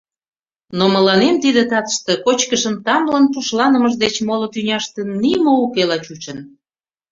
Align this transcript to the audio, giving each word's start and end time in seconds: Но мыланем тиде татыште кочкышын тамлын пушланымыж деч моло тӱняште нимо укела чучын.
Но 0.77 0.85
мыланем 0.95 1.35
тиде 1.43 1.63
татыште 1.71 2.13
кочкышын 2.25 2.75
тамлын 2.85 3.25
пушланымыж 3.33 3.93
деч 4.03 4.15
моло 4.27 4.47
тӱняште 4.53 5.01
нимо 5.23 5.51
укела 5.65 5.97
чучын. 6.05 6.39